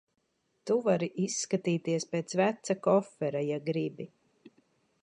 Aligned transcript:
Tu 0.69 0.77
vari 0.87 1.09
izskatīties 1.25 2.09
pēc 2.15 2.35
veca 2.41 2.77
kofera, 2.89 3.45
ja 3.51 3.63
gribi. 3.71 4.11